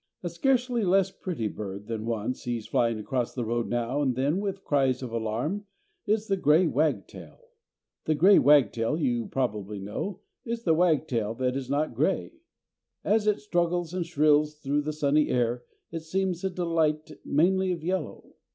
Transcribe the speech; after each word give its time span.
A 0.23 0.29
scarcely 0.29 0.83
less 0.83 1.11
pretty 1.11 1.47
bird 1.47 1.85
that 1.85 2.01
one 2.01 2.33
sees 2.33 2.65
flying 2.65 2.97
across 2.97 3.35
the 3.35 3.45
road 3.45 3.67
now 3.67 4.01
and 4.01 4.15
then 4.15 4.39
with 4.39 4.63
cries 4.63 5.03
of 5.03 5.11
alarm 5.11 5.67
is 6.07 6.25
the 6.25 6.37
grey 6.37 6.65
wagtail. 6.65 7.39
The 8.05 8.15
grey 8.15 8.39
wagtail, 8.39 8.97
you 8.97 9.27
probably 9.27 9.77
know, 9.79 10.21
is 10.43 10.63
the 10.63 10.73
wagtail 10.73 11.35
that 11.35 11.55
is 11.55 11.69
not 11.69 11.93
grey. 11.93 12.31
As 13.03 13.27
it 13.27 13.41
struggles 13.41 13.93
and 13.93 14.03
shrills 14.03 14.55
through 14.59 14.81
the 14.81 14.91
sunny 14.91 15.29
air, 15.29 15.65
it 15.91 15.99
seems 15.99 16.43
a 16.43 16.49
delight 16.49 17.11
mainly 17.23 17.71
of 17.71 17.83
yellow. 17.83 18.37